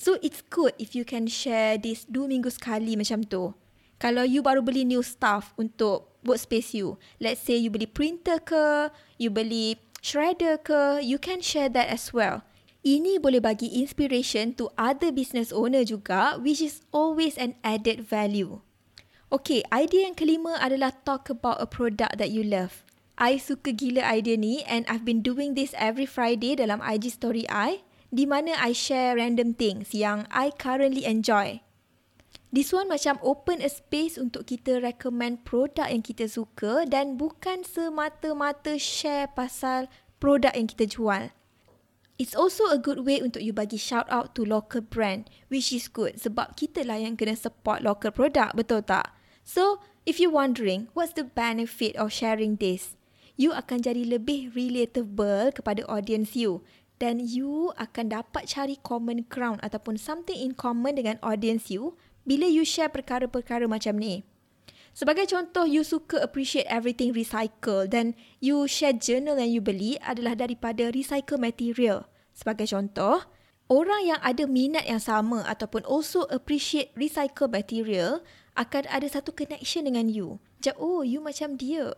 So 0.00 0.18
it's 0.18 0.42
good 0.50 0.74
if 0.82 0.98
you 0.98 1.06
can 1.06 1.30
share 1.30 1.78
this 1.78 2.02
dua 2.10 2.26
minggu 2.26 2.50
sekali 2.50 2.98
macam 2.98 3.22
tu. 3.22 3.54
Kalau 4.02 4.26
you 4.26 4.42
baru 4.42 4.58
beli 4.58 4.82
new 4.82 4.98
stuff 4.98 5.54
untuk 5.54 6.10
workspace 6.26 6.74
you, 6.74 6.98
let's 7.22 7.38
say 7.38 7.54
you 7.54 7.70
beli 7.70 7.86
printer 7.86 8.42
ke, 8.42 8.90
you 9.14 9.30
beli 9.30 9.78
shredder 10.02 10.58
ke, 10.58 10.98
you 10.98 11.22
can 11.22 11.38
share 11.38 11.70
that 11.70 11.86
as 11.86 12.10
well. 12.10 12.42
Ini 12.82 13.22
boleh 13.22 13.38
bagi 13.38 13.70
inspiration 13.78 14.58
to 14.58 14.66
other 14.74 15.14
business 15.14 15.54
owner 15.54 15.86
juga 15.86 16.34
which 16.42 16.58
is 16.58 16.82
always 16.90 17.38
an 17.38 17.54
added 17.62 18.02
value. 18.02 18.58
Okay, 19.30 19.62
idea 19.70 20.10
yang 20.10 20.18
kelima 20.18 20.58
adalah 20.58 20.90
talk 21.06 21.30
about 21.30 21.62
a 21.62 21.68
product 21.70 22.18
that 22.18 22.34
you 22.34 22.42
love. 22.42 22.82
I 23.20 23.36
suka 23.36 23.76
gila 23.76 24.00
idea 24.08 24.40
ni 24.40 24.64
and 24.64 24.88
I've 24.88 25.04
been 25.04 25.20
doing 25.20 25.52
this 25.52 25.76
every 25.76 26.08
Friday 26.08 26.56
dalam 26.56 26.80
IG 26.80 27.12
story 27.12 27.44
I 27.46 27.84
di 28.12 28.24
mana 28.24 28.56
I 28.56 28.72
share 28.76 29.16
random 29.16 29.56
things 29.56 29.92
yang 29.92 30.28
I 30.32 30.52
currently 30.52 31.04
enjoy. 31.04 31.60
This 32.52 32.68
one 32.68 32.88
macam 32.92 33.16
open 33.24 33.64
a 33.64 33.72
space 33.72 34.20
untuk 34.20 34.44
kita 34.44 34.84
recommend 34.84 35.48
produk 35.48 35.88
yang 35.88 36.04
kita 36.04 36.28
suka 36.28 36.84
dan 36.84 37.16
bukan 37.16 37.64
semata-mata 37.64 38.76
share 38.76 39.32
pasal 39.32 39.88
produk 40.20 40.52
yang 40.52 40.68
kita 40.68 40.84
jual. 40.84 41.32
It's 42.20 42.36
also 42.36 42.68
a 42.68 42.76
good 42.76 43.08
way 43.08 43.24
untuk 43.24 43.40
you 43.40 43.56
bagi 43.56 43.80
shout 43.80 44.04
out 44.12 44.36
to 44.36 44.44
local 44.44 44.84
brand 44.84 45.32
which 45.48 45.72
is 45.72 45.88
good 45.88 46.20
sebab 46.20 46.52
kita 46.52 46.84
lah 46.84 47.00
yang 47.00 47.16
kena 47.16 47.32
support 47.32 47.80
local 47.80 48.12
product, 48.12 48.52
betul 48.52 48.84
tak? 48.84 49.16
So, 49.42 49.80
if 50.04 50.20
you 50.20 50.28
wondering 50.28 50.92
what's 50.92 51.16
the 51.16 51.24
benefit 51.24 51.96
of 51.96 52.12
sharing 52.12 52.60
this, 52.60 53.00
you 53.36 53.50
akan 53.52 53.80
jadi 53.84 54.04
lebih 54.04 54.52
relatable 54.52 55.52
kepada 55.56 55.82
audience 55.88 56.36
you 56.36 56.60
dan 57.02 57.18
you 57.18 57.74
akan 57.80 58.14
dapat 58.14 58.46
cari 58.46 58.78
common 58.86 59.26
ground 59.26 59.58
ataupun 59.66 59.98
something 59.98 60.38
in 60.38 60.54
common 60.54 60.94
dengan 60.94 61.18
audience 61.18 61.66
you 61.66 61.98
bila 62.22 62.46
you 62.46 62.62
share 62.62 62.90
perkara-perkara 62.90 63.66
macam 63.66 63.98
ni. 63.98 64.22
Sebagai 64.92 65.24
contoh, 65.24 65.64
you 65.64 65.82
suka 65.82 66.20
appreciate 66.20 66.68
everything 66.68 67.16
recycle 67.16 67.88
dan 67.88 68.12
you 68.44 68.68
share 68.68 68.92
journal 68.92 69.40
yang 69.40 69.48
you 69.48 69.64
beli 69.64 69.96
adalah 70.04 70.36
daripada 70.36 70.92
recycle 70.92 71.40
material. 71.40 72.04
Sebagai 72.36 72.68
contoh, 72.68 73.24
orang 73.72 74.02
yang 74.04 74.20
ada 74.20 74.44
minat 74.44 74.84
yang 74.84 75.00
sama 75.00 75.48
ataupun 75.48 75.82
also 75.88 76.28
appreciate 76.28 76.92
recycle 76.92 77.48
material 77.48 78.20
akan 78.52 78.84
ada 78.92 79.08
satu 79.08 79.32
connection 79.32 79.88
dengan 79.88 80.12
you. 80.12 80.36
Macam, 80.60 80.76
oh, 80.76 81.00
you 81.00 81.24
macam 81.24 81.56
dia. 81.56 81.96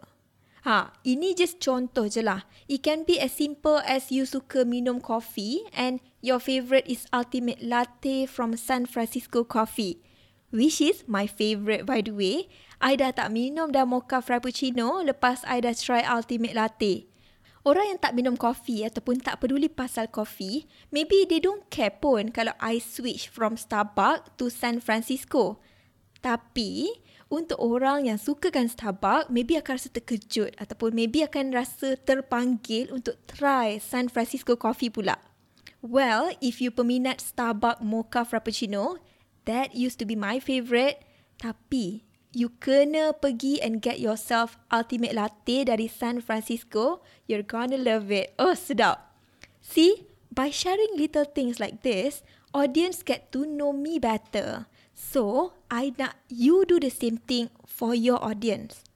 Ha, 0.65 0.97
ini 1.05 1.37
just 1.37 1.61
contoh 1.61 2.09
je 2.09 2.25
lah. 2.25 2.49
It 2.73 2.81
can 2.81 3.05
be 3.05 3.21
as 3.21 3.37
simple 3.37 3.85
as 3.85 4.09
you 4.09 4.25
suka 4.25 4.65
minum 4.65 4.97
coffee 4.97 5.61
and 5.77 6.01
your 6.25 6.41
favourite 6.41 6.89
is 6.89 7.05
Ultimate 7.13 7.61
Latte 7.61 8.25
from 8.25 8.57
San 8.57 8.89
Francisco 8.89 9.45
Coffee. 9.45 10.01
Which 10.49 10.81
is 10.81 11.05
my 11.05 11.29
favourite 11.29 11.85
by 11.85 12.01
the 12.01 12.17
way. 12.17 12.49
I 12.81 12.97
dah 12.97 13.13
tak 13.13 13.37
minum 13.37 13.77
dah 13.77 13.85
mocha 13.85 14.25
frappuccino 14.25 15.05
lepas 15.05 15.45
I 15.45 15.61
dah 15.61 15.77
try 15.77 16.01
Ultimate 16.01 16.57
Latte. 16.57 17.13
Orang 17.69 17.93
yang 17.93 18.01
tak 18.01 18.17
minum 18.17 18.33
kopi 18.33 18.89
ataupun 18.89 19.21
tak 19.21 19.45
peduli 19.45 19.69
pasal 19.69 20.09
kopi, 20.09 20.65
maybe 20.89 21.29
they 21.29 21.45
don't 21.45 21.69
care 21.69 21.93
pun 21.93 22.33
kalau 22.33 22.57
I 22.57 22.81
switch 22.81 23.29
from 23.29 23.61
Starbucks 23.61 24.41
to 24.41 24.49
San 24.49 24.81
Francisco. 24.81 25.61
Tapi, 26.25 26.89
untuk 27.35 27.59
orang 27.59 28.07
yang 28.07 28.19
sukakan 28.19 28.71
Starbucks, 28.71 29.27
maybe 29.27 29.59
akan 29.59 29.75
rasa 29.75 29.91
terkejut 29.91 30.55
ataupun 30.55 30.95
maybe 30.95 31.27
akan 31.27 31.51
rasa 31.51 31.99
terpanggil 31.99 32.95
untuk 32.95 33.19
try 33.27 33.83
San 33.83 34.07
Francisco 34.07 34.55
Coffee 34.55 34.95
pula. 34.95 35.19
Well, 35.83 36.33
if 36.41 36.63
you 36.63 36.71
peminat 36.71 37.21
Starbucks 37.21 37.85
Mocha 37.85 38.25
Frappuccino, 38.25 39.03
that 39.45 39.77
used 39.77 40.01
to 40.01 40.09
be 40.09 40.17
my 40.17 40.41
favourite. 40.41 41.03
Tapi, 41.37 42.07
you 42.33 42.55
kena 42.57 43.13
pergi 43.13 43.61
and 43.61 43.85
get 43.85 44.01
yourself 44.01 44.57
Ultimate 44.73 45.13
Latte 45.13 45.69
dari 45.69 45.91
San 45.91 46.25
Francisco. 46.25 47.05
You're 47.29 47.45
gonna 47.45 47.77
love 47.77 48.09
it. 48.09 48.33
Oh, 48.41 48.57
sedap. 48.57 49.13
See, 49.61 50.09
by 50.33 50.49
sharing 50.49 50.97
little 50.97 51.29
things 51.29 51.61
like 51.61 51.85
this, 51.85 52.25
audience 52.57 53.05
get 53.05 53.29
to 53.35 53.45
know 53.45 53.75
me 53.75 54.01
better. 54.01 54.67
So, 54.95 55.53
I 55.67 55.91
nak 55.99 56.17
you 56.31 56.63
do 56.63 56.79
the 56.79 56.91
same 56.91 57.19
thing 57.19 57.51
for 57.67 57.99
your 57.99 58.23
audience. 58.23 58.87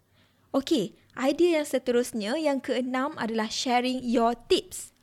Okay, 0.54 0.94
idea 1.18 1.60
yang 1.60 1.68
seterusnya 1.68 2.38
yang 2.38 2.62
keenam 2.62 3.18
adalah 3.18 3.50
sharing 3.50 4.00
your 4.06 4.38
tips. 4.46 4.94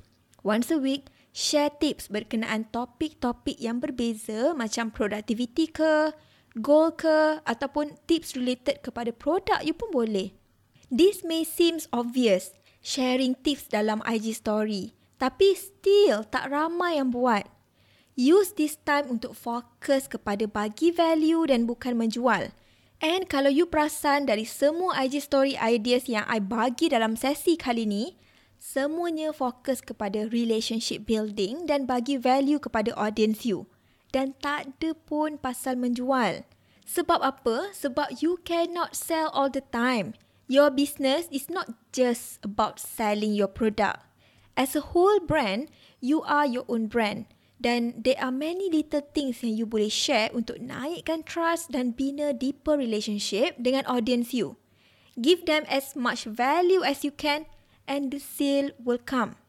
Once 0.41 0.71
a 0.71 0.79
week, 0.79 1.11
share 1.35 1.69
tips 1.69 2.07
berkenaan 2.07 2.71
topik-topik 2.71 3.59
yang 3.59 3.83
berbeza 3.83 4.55
macam 4.55 4.89
productivity 4.89 5.67
ke, 5.67 6.15
goal 6.63 6.95
ke 6.95 7.43
ataupun 7.43 7.99
tips 8.07 8.39
related 8.39 8.79
kepada 8.79 9.11
produk 9.11 9.59
you 9.61 9.75
pun 9.75 9.91
boleh. 9.91 10.31
This 10.87 11.27
may 11.27 11.43
seems 11.43 11.91
obvious, 11.91 12.55
sharing 12.79 13.35
tips 13.35 13.67
dalam 13.67 13.99
IG 14.07 14.37
story. 14.39 14.95
Tapi 15.19 15.55
still 15.55 16.23
tak 16.27 16.51
ramai 16.51 16.99
yang 16.99 17.11
buat. 17.11 17.54
Use 18.15 18.55
this 18.55 18.79
time 18.87 19.11
untuk 19.11 19.35
fokus 19.35 20.07
kepada 20.07 20.47
bagi 20.47 20.87
value 20.87 21.43
dan 21.51 21.67
bukan 21.67 21.99
menjual. 21.99 22.55
And 23.03 23.27
kalau 23.27 23.51
you 23.51 23.67
perasan 23.67 24.31
dari 24.31 24.47
semua 24.47 24.95
IG 25.03 25.19
story 25.27 25.59
ideas 25.59 26.07
yang 26.07 26.23
I 26.31 26.39
bagi 26.39 26.87
dalam 26.87 27.19
sesi 27.19 27.59
kali 27.59 27.83
ni, 27.83 28.15
semuanya 28.55 29.35
fokus 29.35 29.83
kepada 29.83 30.31
relationship 30.31 31.03
building 31.03 31.67
dan 31.67 31.83
bagi 31.83 32.15
value 32.15 32.55
kepada 32.55 32.95
audience 32.95 33.43
you. 33.43 33.67
Dan 34.15 34.31
tak 34.39 34.71
ada 34.71 34.95
pun 34.95 35.35
pasal 35.35 35.75
menjual. 35.75 36.47
Sebab 36.87 37.19
apa? 37.19 37.75
Sebab 37.75 38.23
you 38.23 38.39
cannot 38.47 38.95
sell 38.95 39.27
all 39.35 39.51
the 39.51 39.67
time. 39.75 40.15
Your 40.47 40.71
business 40.71 41.27
is 41.35 41.51
not 41.51 41.67
just 41.91 42.39
about 42.47 42.79
selling 42.79 43.35
your 43.35 43.51
product. 43.51 44.07
As 44.55 44.71
a 44.71 44.95
whole 44.95 45.19
brand, 45.19 45.67
you 45.99 46.23
are 46.23 46.47
your 46.47 46.63
own 46.71 46.87
brand. 46.87 47.27
Dan 47.55 48.03
there 48.03 48.19
are 48.19 48.35
many 48.35 48.67
little 48.67 49.03
things 49.15 49.39
yang 49.39 49.55
you 49.55 49.65
boleh 49.65 49.87
share 49.87 50.27
untuk 50.35 50.59
naikkan 50.59 51.23
trust 51.23 51.71
dan 51.71 51.95
bina 51.95 52.35
deeper 52.35 52.75
relationship 52.75 53.55
dengan 53.55 53.87
audience 53.87 54.35
you. 54.35 54.59
Give 55.15 55.47
them 55.47 55.63
as 55.71 55.95
much 55.95 56.27
value 56.27 56.83
as 56.83 57.07
you 57.07 57.15
can 57.15 57.47
and 57.87 58.11
the 58.11 58.19
sale 58.19 58.75
will 58.83 58.99
come. 58.99 59.39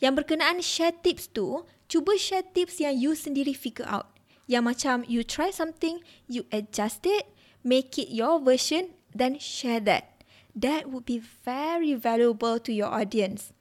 Yang 0.00 0.24
berkenaan 0.24 0.64
share 0.64 0.96
tips 1.04 1.28
tu, 1.28 1.64
cuba 1.88 2.16
share 2.16 2.44
tips 2.44 2.80
yang 2.80 2.96
you 2.96 3.12
sendiri 3.12 3.52
figure 3.52 3.88
out. 3.88 4.16
Yang 4.48 4.62
macam 4.64 4.96
you 5.04 5.20
try 5.20 5.52
something, 5.52 6.00
you 6.28 6.48
adjust 6.52 7.04
it, 7.04 7.28
make 7.60 7.96
it 8.00 8.08
your 8.08 8.40
version, 8.40 8.96
then 9.12 9.36
share 9.36 9.80
that. 9.84 10.16
That 10.56 10.88
would 10.88 11.04
be 11.04 11.20
very 11.20 11.92
valuable 11.92 12.56
to 12.64 12.72
your 12.72 12.88
audience. 12.88 13.52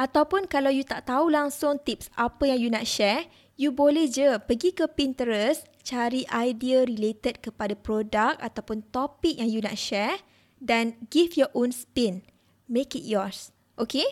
Ataupun 0.00 0.48
kalau 0.48 0.72
you 0.72 0.80
tak 0.80 1.12
tahu 1.12 1.28
langsung 1.28 1.76
tips 1.76 2.08
apa 2.16 2.48
yang 2.48 2.56
you 2.56 2.72
nak 2.72 2.88
share, 2.88 3.28
you 3.60 3.68
boleh 3.68 4.08
je 4.08 4.40
pergi 4.40 4.72
ke 4.72 4.88
Pinterest, 4.88 5.68
cari 5.84 6.24
idea 6.32 6.88
related 6.88 7.44
kepada 7.44 7.76
produk 7.76 8.32
ataupun 8.40 8.80
topik 8.88 9.36
yang 9.36 9.52
you 9.52 9.60
nak 9.60 9.76
share 9.76 10.24
dan 10.56 10.96
give 11.12 11.36
your 11.36 11.52
own 11.52 11.68
spin. 11.68 12.24
Make 12.64 12.96
it 12.96 13.04
yours. 13.04 13.52
Okay? 13.76 14.08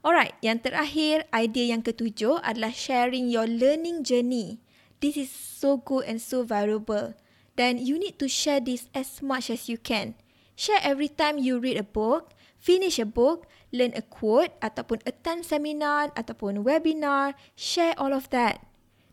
Alright, 0.00 0.32
yang 0.40 0.64
terakhir, 0.64 1.28
idea 1.36 1.76
yang 1.76 1.84
ketujuh 1.84 2.40
adalah 2.40 2.72
sharing 2.72 3.28
your 3.28 3.44
learning 3.44 4.08
journey. 4.08 4.64
This 5.04 5.20
is 5.20 5.28
so 5.28 5.76
good 5.76 6.08
and 6.08 6.16
so 6.16 6.48
valuable. 6.48 7.12
Dan 7.60 7.76
you 7.76 8.00
need 8.00 8.16
to 8.22 8.30
share 8.30 8.64
this 8.64 8.88
as 8.96 9.20
much 9.20 9.52
as 9.52 9.68
you 9.68 9.76
can. 9.76 10.16
Share 10.56 10.80
every 10.80 11.12
time 11.12 11.36
you 11.36 11.60
read 11.60 11.76
a 11.76 11.84
book, 11.84 12.32
finish 12.58 12.98
a 12.98 13.06
book, 13.06 13.46
learn 13.70 13.94
a 13.94 14.04
quote 14.04 14.52
ataupun 14.60 15.00
attend 15.06 15.46
seminar 15.46 16.10
ataupun 16.18 16.66
webinar, 16.66 17.38
share 17.54 17.94
all 17.96 18.12
of 18.12 18.28
that. 18.34 18.62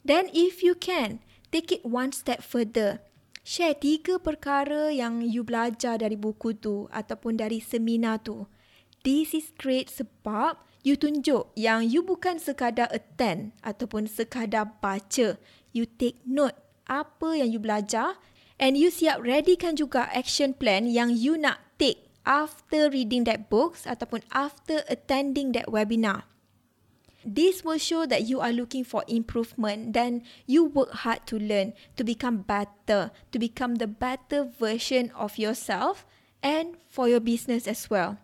Then 0.06 0.30
if 0.34 0.62
you 0.62 0.78
can, 0.78 1.22
take 1.50 1.74
it 1.74 1.86
one 1.86 2.14
step 2.14 2.46
further. 2.46 3.02
Share 3.46 3.78
tiga 3.78 4.18
perkara 4.18 4.90
yang 4.90 5.22
you 5.22 5.46
belajar 5.46 6.02
dari 6.02 6.18
buku 6.18 6.58
tu 6.58 6.90
ataupun 6.90 7.38
dari 7.38 7.62
seminar 7.62 8.22
tu. 8.26 8.50
This 9.06 9.38
is 9.38 9.54
great 9.54 9.90
sebab 9.90 10.58
you 10.82 10.98
tunjuk 10.98 11.54
yang 11.54 11.86
you 11.86 12.02
bukan 12.02 12.42
sekadar 12.42 12.90
attend 12.90 13.54
ataupun 13.62 14.10
sekadar 14.10 14.82
baca. 14.82 15.38
You 15.74 15.86
take 15.86 16.26
note 16.26 16.58
apa 16.90 17.38
yang 17.38 17.54
you 17.54 17.62
belajar 17.62 18.18
and 18.62 18.78
you 18.78 18.90
siap 18.94 19.22
readykan 19.22 19.78
juga 19.78 20.10
action 20.14 20.54
plan 20.54 20.90
yang 20.90 21.14
you 21.14 21.38
nak 21.38 21.65
after 22.26 22.90
reading 22.90 23.24
that 23.30 23.48
books 23.48 23.86
ataupun 23.86 24.26
after 24.34 24.82
attending 24.90 25.54
that 25.54 25.70
webinar. 25.70 26.26
This 27.26 27.66
will 27.66 27.82
show 27.82 28.06
that 28.06 28.30
you 28.30 28.38
are 28.38 28.54
looking 28.54 28.86
for 28.86 29.02
improvement 29.10 29.98
then 29.98 30.22
you 30.46 30.70
work 30.70 31.06
hard 31.06 31.26
to 31.34 31.42
learn, 31.42 31.74
to 31.98 32.06
become 32.06 32.46
better, 32.46 33.10
to 33.34 33.38
become 33.42 33.82
the 33.82 33.90
better 33.90 34.46
version 34.46 35.10
of 35.18 35.42
yourself 35.42 36.06
and 36.46 36.78
for 36.86 37.10
your 37.10 37.22
business 37.22 37.66
as 37.66 37.90
well. 37.90 38.22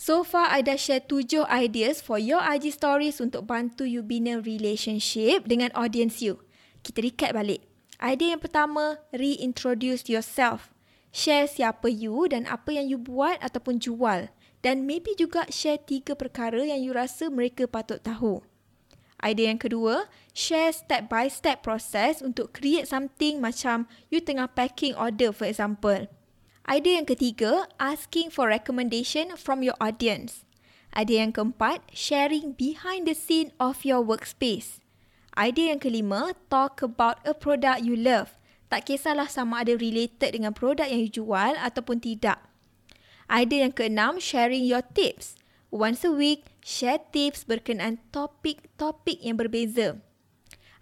So 0.00 0.24
far, 0.24 0.48
I 0.48 0.64
dah 0.64 0.80
share 0.80 1.04
tujuh 1.04 1.44
ideas 1.50 2.00
for 2.00 2.16
your 2.16 2.40
IG 2.40 2.72
stories 2.72 3.20
untuk 3.20 3.44
bantu 3.44 3.84
you 3.84 4.00
bina 4.00 4.40
relationship 4.40 5.44
dengan 5.44 5.68
audience 5.76 6.24
you. 6.24 6.40
Kita 6.80 7.04
recap 7.04 7.36
balik. 7.36 7.66
Idea 8.00 8.32
yang 8.32 8.40
pertama, 8.40 8.96
reintroduce 9.12 10.08
yourself. 10.08 10.72
Share 11.10 11.50
siapa 11.50 11.90
you 11.90 12.30
dan 12.30 12.46
apa 12.46 12.70
yang 12.74 12.86
you 12.86 12.98
buat 12.98 13.42
ataupun 13.42 13.82
jual. 13.82 14.30
Dan 14.60 14.84
maybe 14.84 15.16
juga 15.16 15.48
share 15.48 15.80
tiga 15.80 16.12
perkara 16.14 16.62
yang 16.62 16.84
you 16.84 16.92
rasa 16.94 17.32
mereka 17.32 17.66
patut 17.66 17.98
tahu. 18.04 18.44
Idea 19.20 19.52
yang 19.52 19.60
kedua, 19.60 20.08
share 20.32 20.72
step 20.72 21.12
by 21.12 21.28
step 21.28 21.60
process 21.60 22.24
untuk 22.24 22.56
create 22.56 22.88
something 22.88 23.36
macam 23.36 23.84
you 24.08 24.20
tengah 24.20 24.48
packing 24.48 24.96
order 24.96 25.28
for 25.28 25.44
example. 25.44 26.08
Idea 26.64 27.00
yang 27.00 27.08
ketiga, 27.08 27.68
asking 27.76 28.32
for 28.32 28.48
recommendation 28.48 29.36
from 29.36 29.60
your 29.60 29.76
audience. 29.76 30.48
Idea 30.96 31.24
yang 31.24 31.36
keempat, 31.36 31.84
sharing 31.92 32.56
behind 32.56 33.04
the 33.04 33.16
scene 33.16 33.52
of 33.60 33.84
your 33.84 34.00
workspace. 34.00 34.80
Idea 35.36 35.76
yang 35.76 35.80
kelima, 35.84 36.32
talk 36.48 36.80
about 36.80 37.20
a 37.22 37.36
product 37.36 37.84
you 37.84 37.94
love. 37.94 38.39
Tak 38.70 38.86
kisahlah 38.86 39.26
sama 39.26 39.66
ada 39.66 39.74
related 39.74 40.30
dengan 40.30 40.54
produk 40.54 40.86
yang 40.86 41.02
you 41.02 41.10
jual 41.10 41.58
ataupun 41.58 41.98
tidak. 41.98 42.38
Idea 43.26 43.66
yang 43.66 43.74
keenam, 43.74 44.22
sharing 44.22 44.62
your 44.62 44.86
tips. 44.94 45.34
Once 45.74 46.06
a 46.06 46.10
week, 46.14 46.46
share 46.62 47.02
tips 47.10 47.42
berkenaan 47.42 47.98
topik-topik 48.14 49.18
yang 49.22 49.38
berbeza. 49.38 49.98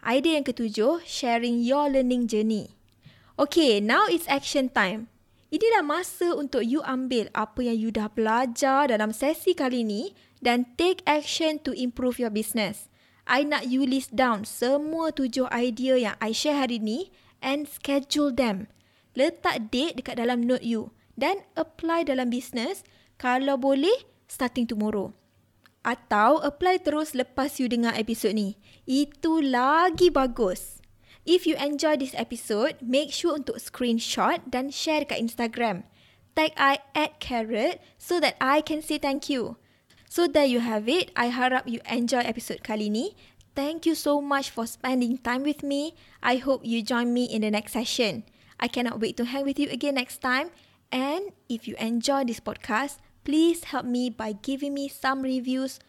Idea 0.05 0.37
yang 0.37 0.45
ketujuh, 0.45 1.01
sharing 1.09 1.65
your 1.65 1.89
learning 1.89 2.29
journey. 2.29 2.77
Okay, 3.41 3.81
now 3.81 4.05
it's 4.05 4.29
action 4.29 4.69
time. 4.69 5.09
Inilah 5.49 5.81
masa 5.81 6.37
untuk 6.37 6.61
you 6.61 6.85
ambil 6.85 7.33
apa 7.33 7.65
yang 7.65 7.77
you 7.81 7.89
dah 7.89 8.13
belajar 8.13 8.93
dalam 8.93 9.17
sesi 9.17 9.57
kali 9.57 9.81
ini 9.81 10.13
dan 10.45 10.69
take 10.77 11.01
action 11.09 11.57
to 11.65 11.73
improve 11.73 12.21
your 12.21 12.29
business. 12.29 12.93
I 13.25 13.45
nak 13.49 13.69
you 13.69 13.85
list 13.85 14.13
down 14.13 14.45
semua 14.45 15.13
tujuh 15.13 15.49
idea 15.53 15.97
yang 15.97 16.17
I 16.21 16.37
share 16.37 16.57
hari 16.57 16.81
ini 16.81 17.13
and 17.43 17.67
schedule 17.67 18.31
them. 18.33 18.71
Letak 19.19 19.75
date 19.75 19.99
dekat 19.99 20.21
dalam 20.21 20.45
note 20.45 20.63
you 20.63 20.95
dan 21.19 21.43
apply 21.59 22.07
dalam 22.07 22.31
business 22.31 22.87
kalau 23.19 23.59
boleh 23.59 24.07
starting 24.31 24.69
tomorrow. 24.69 25.11
Atau 25.83 26.39
apply 26.45 26.85
terus 26.85 27.17
lepas 27.17 27.59
you 27.59 27.67
dengar 27.67 27.97
episod 27.99 28.35
ni. 28.35 28.59
Itu 28.85 29.43
lagi 29.43 30.13
bagus. 30.13 30.79
If 31.29 31.45
you 31.45 31.61
enjoy 31.61 32.01
this 32.01 32.17
episode, 32.17 32.81
make 32.81 33.13
sure 33.13 33.37
untuk 33.37 33.61
screenshot 33.61 34.41
dan 34.49 34.73
share 34.73 35.05
dekat 35.05 35.21
Instagram. 35.21 35.85
Tag 36.33 36.55
I 36.57 36.81
at 36.95 37.19
carrot 37.21 37.83
so 37.99 38.23
that 38.23 38.39
I 38.39 38.63
can 38.63 38.81
say 38.81 38.97
thank 38.97 39.29
you. 39.29 39.59
So 40.09 40.25
there 40.25 40.49
you 40.49 40.65
have 40.65 40.89
it. 40.89 41.13
I 41.13 41.29
harap 41.29 41.69
you 41.69 41.85
enjoy 41.85 42.25
episode 42.25 42.65
kali 42.65 42.89
ni. 42.89 43.13
Thank 43.59 43.91
you 43.91 43.99
so 43.99 44.23
much 44.23 44.55
for 44.55 44.71
spending 44.71 45.19
time 45.19 45.43
with 45.43 45.65
me. 45.65 45.99
I 46.23 46.37
hope 46.37 46.63
you 46.63 46.79
join 46.81 47.13
me 47.13 47.25
in 47.25 47.43
the 47.43 47.51
next 47.51 47.73
session. 47.73 48.23
I 48.61 48.69
cannot 48.69 49.01
wait 49.01 49.17
to 49.17 49.25
hang 49.25 49.43
with 49.43 49.59
you 49.59 49.67
again 49.69 49.97
next 49.97 50.23
time. 50.23 50.55
And 50.93 51.35
if 51.49 51.67
you 51.67 51.75
enjoy 51.83 52.23
this 52.23 52.39
podcast, 52.39 53.03
please 53.25 53.75
help 53.75 53.85
me 53.85 54.11
by 54.11 54.39
giving 54.39 54.75
me 54.75 54.87
some 54.87 55.23
reviews 55.23 55.81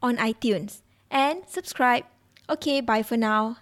on 0.00 0.16
iTunes 0.16 0.80
and 1.10 1.44
subscribe. 1.46 2.08
Okay, 2.48 2.80
bye 2.80 3.02
for 3.02 3.18
now. 3.18 3.58